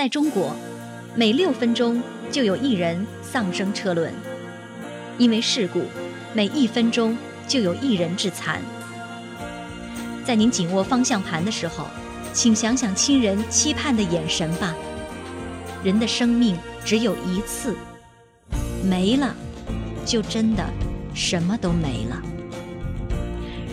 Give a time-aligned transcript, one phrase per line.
[0.00, 0.56] 在中国，
[1.14, 2.02] 每六分钟
[2.32, 4.10] 就有一人丧生车轮，
[5.18, 5.82] 因为事故，
[6.32, 7.14] 每一分钟
[7.46, 8.62] 就有一人致残。
[10.24, 11.84] 在您紧握方向盘的时候，
[12.32, 14.74] 请想想亲人期盼的眼神吧。
[15.84, 17.76] 人的生命只有一次，
[18.82, 19.34] 没了，
[20.06, 20.64] 就真的
[21.12, 22.22] 什么都没了。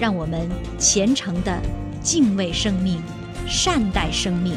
[0.00, 1.56] 让我们虔诚的
[2.02, 3.00] 敬畏生命，
[3.46, 4.56] 善待生命，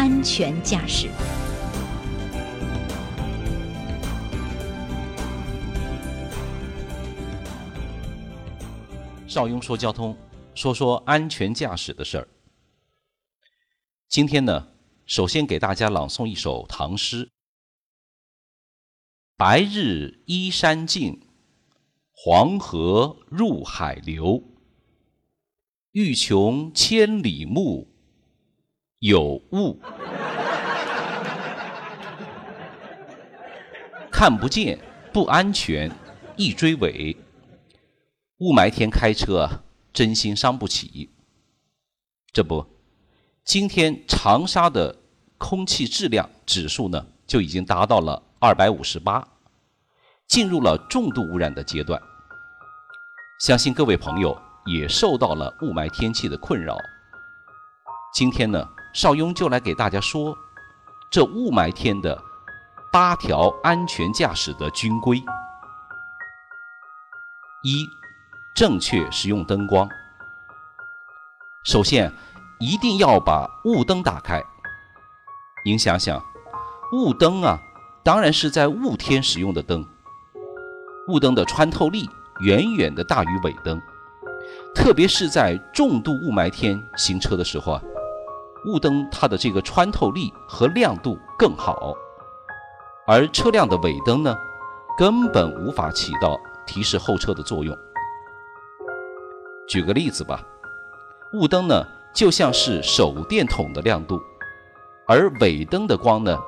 [0.00, 1.08] 安全驾驶。
[9.26, 10.16] 邵雍说交通，
[10.54, 12.28] 说说安全驾驶的事儿。
[14.06, 14.68] 今天呢，
[15.04, 17.28] 首先给大家朗诵一首唐诗
[19.36, 21.20] ：“白日依山尽，
[22.12, 24.44] 黄河入海流。”
[25.90, 27.87] 欲穷千里目，
[29.00, 29.80] 有雾
[34.10, 34.76] 看不见，
[35.12, 35.88] 不安全，
[36.36, 37.16] 易追尾。
[38.38, 39.48] 雾霾天开车，
[39.92, 41.10] 真心伤不起。
[42.32, 42.66] 这不，
[43.44, 44.96] 今天长沙的
[45.38, 49.26] 空气质量指数呢，就已经达到了二百五十八，
[50.26, 52.02] 进入了重度污染的阶段。
[53.40, 54.36] 相信各位朋友。
[54.66, 56.76] 也受到了雾霾天气的困扰。
[58.12, 58.68] 今天呢，
[58.98, 60.36] 邵雍就来给大家说
[61.08, 62.20] 这雾霾天的
[62.92, 65.22] 八条安全驾驶的军规。
[67.62, 67.86] 一、
[68.56, 69.88] 正确使用灯光。
[71.64, 72.12] 首先，
[72.58, 74.42] 一定要把雾灯打开。
[75.64, 76.20] 您想想，
[76.92, 77.56] 雾灯啊，
[78.02, 79.86] 当然是在雾天使用的灯。
[81.06, 83.80] 雾灯的穿透力远远的大于尾灯。
[84.74, 87.82] 特别是在重度雾霾天行车的时候啊，
[88.66, 91.94] 雾灯它的这个穿透力和亮度更好，
[93.06, 94.36] 而车辆的尾灯呢，
[94.98, 97.76] 根本无法起到提示后车的作用。
[99.68, 100.42] 举个例子吧，
[101.34, 104.20] 雾灯呢就像是手电筒的亮度，
[105.06, 106.38] 而尾灯的光呢，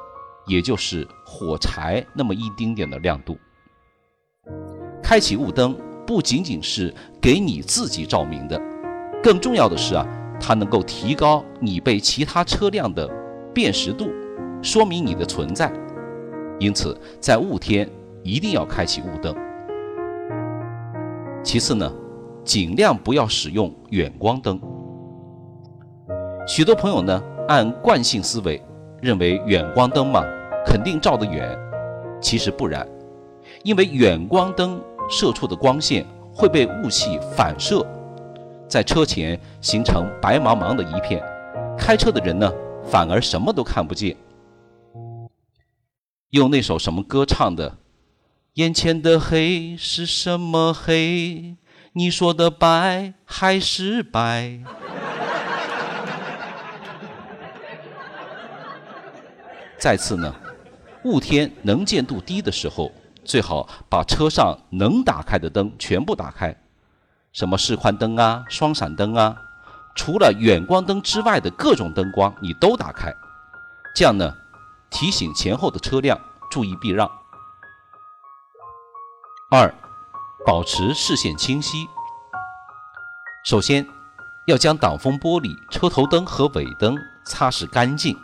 [0.46, 3.38] 也就是火柴那么一丁点的亮度。
[5.02, 5.76] 开启雾灯。
[6.06, 6.92] 不仅仅是
[7.22, 8.60] 给你自己照明的，
[9.22, 10.04] 更重要的是啊，
[10.40, 13.08] 它能够提高你被其他车辆的
[13.54, 14.08] 辨识度，
[14.62, 15.70] 说明你的存在。
[16.58, 17.88] 因此，在雾天
[18.22, 19.34] 一定要开启雾灯。
[21.44, 21.92] 其次呢，
[22.42, 24.58] 尽量不要使用远光灯。
[26.46, 28.60] 许多朋友呢，按惯性思维
[29.00, 30.24] 认为远光灯嘛，
[30.64, 31.56] 肯定照得远，
[32.20, 32.88] 其实不然，
[33.62, 34.80] 因为远光灯。
[35.12, 37.84] 射出的光线会被雾气反射，
[38.70, 41.20] 在车前形成白茫茫的一片，
[41.76, 42.48] 开车的人呢
[42.88, 44.16] 反而什么都看不见。
[46.30, 47.78] 用那首什么歌唱的？
[48.54, 51.56] 眼前的黑是什么黑？
[51.94, 54.60] 你说的白还是白？
[59.76, 60.32] 再次呢，
[61.02, 62.92] 雾天能见度低的时候。
[63.22, 66.56] 最好把车上能打开的灯全部打开，
[67.32, 69.36] 什么示宽灯啊、双闪灯啊，
[69.94, 73.14] 除了远光灯之外的各种灯光你都打开，
[73.94, 74.34] 这样呢，
[74.90, 76.18] 提醒前后的车辆
[76.50, 77.10] 注意避让。
[79.50, 79.72] 二，
[80.46, 81.86] 保持视线清晰。
[83.44, 83.86] 首先，
[84.46, 88.16] 要将挡风玻璃、车头灯和尾灯擦拭干净，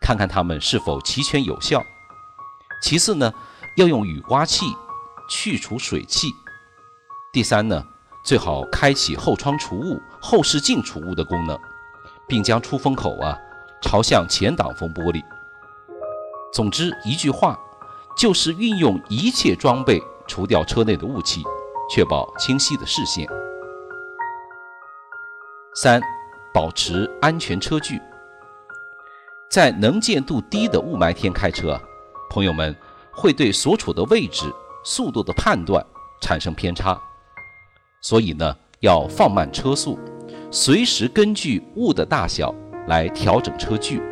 [0.00, 1.82] 看看它们是否齐全有效。
[2.82, 3.32] 其次呢。
[3.76, 4.66] 要用雨刮器
[5.28, 6.34] 去除水汽。
[7.32, 7.86] 第三呢，
[8.22, 11.58] 最好开启后窗除雾、后视镜除雾的功能，
[12.28, 13.36] 并将出风口啊
[13.82, 15.22] 朝向前挡风玻璃。
[16.52, 17.58] 总之一句话，
[18.16, 21.42] 就是运用一切装备除掉车内的雾气，
[21.90, 23.26] 确保清晰的视线。
[25.74, 26.00] 三，
[26.52, 28.00] 保持安全车距。
[29.50, 31.80] 在能见度低的雾霾天开车，
[32.28, 32.76] 朋友们。
[33.12, 34.50] 会对所处的位置、
[34.82, 35.84] 速度的判断
[36.22, 36.98] 产生偏差，
[38.00, 39.98] 所以呢，要放慢车速，
[40.50, 42.54] 随时根据雾的大小
[42.88, 44.02] 来调整车距，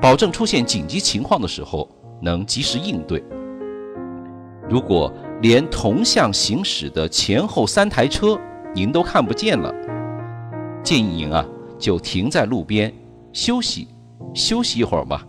[0.00, 1.88] 保证出现紧急情况的时候
[2.22, 3.22] 能及时应对。
[4.68, 5.12] 如果
[5.42, 8.38] 连同向行驶的前后三台车
[8.74, 9.70] 您都看不见了，
[10.82, 11.46] 建议您啊
[11.78, 12.90] 就停在路边
[13.32, 13.88] 休息
[14.32, 15.26] 休息一会儿吧。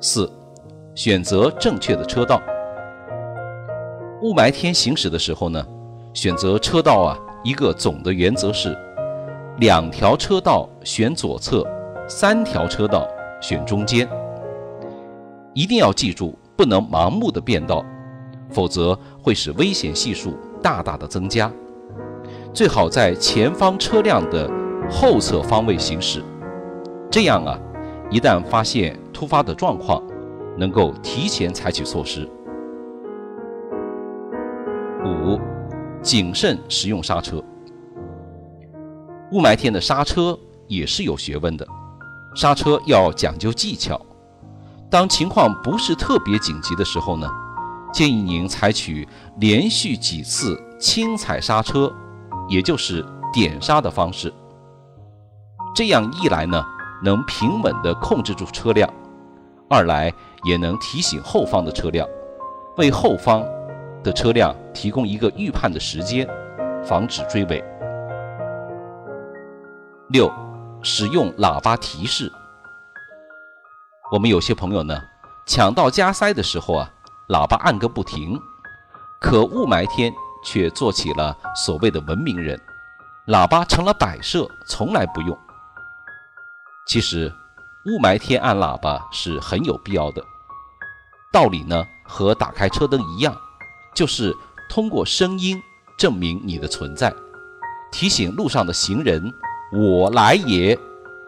[0.00, 0.30] 四。
[0.94, 2.38] 选择正确的车道。
[4.22, 5.66] 雾霾天行驶的时候呢，
[6.14, 8.72] 选择车道啊，一个总的原则是：
[9.58, 11.66] 两条车道选左侧，
[12.06, 13.04] 三条车道
[13.40, 14.08] 选中间。
[15.54, 17.84] 一定要记住，不能盲目的变道，
[18.48, 21.52] 否则会使危险系数大大的增加。
[22.54, 24.48] 最好在前方车辆的
[24.88, 26.22] 后侧方位行驶，
[27.10, 27.58] 这样啊，
[28.08, 30.00] 一旦发现突发的状况，
[30.56, 32.28] 能够提前采取措施。
[35.12, 35.40] 五，
[36.02, 37.42] 谨慎使用刹车。
[39.30, 41.66] 雾霾天的刹车也是有学问的，
[42.34, 44.00] 刹车要讲究技巧。
[44.90, 47.26] 当情况不是特别紧急的时候呢，
[47.92, 51.90] 建议您采取连续几次轻踩刹车，
[52.48, 54.32] 也就是点刹的方式。
[55.74, 56.62] 这样一来呢，
[57.02, 58.86] 能平稳地控制住车辆；
[59.70, 60.12] 二来
[60.44, 62.06] 也能提醒后方的车辆，
[62.76, 63.42] 为后方
[64.02, 66.28] 的车辆提供一个预判的时间，
[66.84, 67.62] 防止追尾。
[70.08, 70.30] 六，
[70.82, 72.30] 使用喇叭提示。
[74.12, 75.00] 我们有些朋友呢，
[75.46, 76.90] 抢道加塞的时候啊，
[77.28, 78.38] 喇叭按个不停，
[79.20, 80.12] 可雾霾天
[80.44, 82.60] 却做起了所谓的文明人，
[83.28, 85.38] 喇叭成了摆设，从来不用。
[86.86, 87.32] 其实，
[87.86, 90.22] 雾霾天按喇叭是很有必要的。
[91.32, 93.34] 道理呢，和打开车灯一样，
[93.94, 94.34] 就是
[94.68, 95.60] 通过声音
[95.98, 97.14] 证明你的存在，
[97.90, 99.32] 提醒路上的行人。
[99.72, 100.78] 我来也，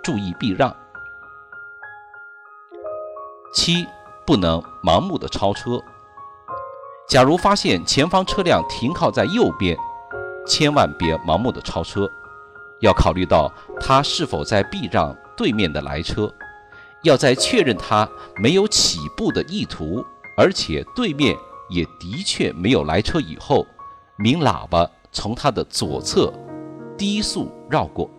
[0.02, 0.74] 注意避让。
[3.54, 3.86] 七，
[4.26, 5.80] 不能盲目的超车。
[7.08, 9.76] 假如发现前方车辆停靠在右边，
[10.46, 12.10] 千万别盲目的超车，
[12.80, 13.50] 要考虑到
[13.80, 16.30] 他是否在避让对面的来车，
[17.02, 20.04] 要在确认他没有起步的意图，
[20.36, 21.36] 而且对面
[21.68, 23.66] 也的确没有来车以后，
[24.18, 26.32] 鸣喇叭从他的左侧
[26.96, 28.10] 低速绕过。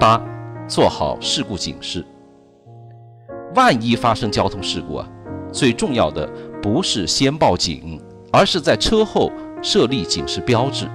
[0.00, 0.22] 八，
[0.66, 2.04] 做好事故警示。
[3.54, 5.08] 万一发生交通事故啊，
[5.52, 6.28] 最重要的
[6.62, 8.00] 不是先报警，
[8.32, 10.88] 而是在车后设立警示标志。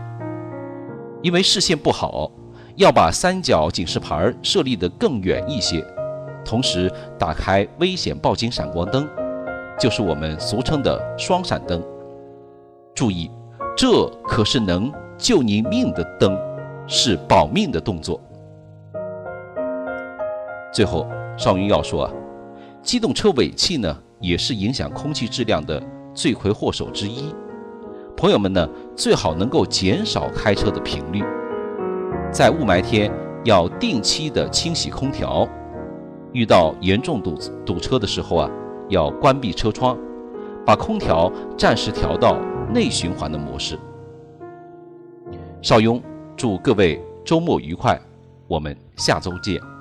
[1.22, 2.32] 因为视线不好，
[2.76, 5.86] 要把三角警示牌设立的更远一些，
[6.46, 9.10] 同时打开危险报警闪光灯，
[9.80, 11.82] 就是我们俗称的双闪灯。
[12.96, 13.30] 注意，
[13.76, 16.38] 这可是能救您命的灯，
[16.88, 18.20] 是保命的动作。
[20.72, 22.12] 最后，邵云要说啊，
[22.82, 25.82] 机动车尾气呢，也是影响空气质量的
[26.14, 27.34] 罪魁祸首之一。
[28.16, 31.24] 朋友们呢，最好能够减少开车的频率，
[32.32, 33.12] 在雾霾天
[33.44, 35.48] 要定期的清洗空调。
[36.32, 38.50] 遇到严重堵堵车的时候啊，
[38.90, 39.98] 要关闭车窗，
[40.66, 42.38] 把空调暂时调到
[42.74, 43.78] 内循环的模式。
[45.62, 46.02] 邵雍
[46.36, 48.00] 祝各位周末愉快，
[48.48, 49.73] 我们下周见。